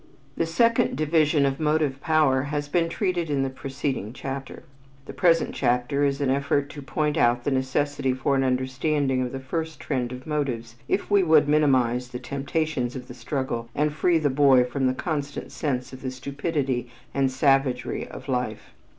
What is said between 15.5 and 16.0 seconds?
sense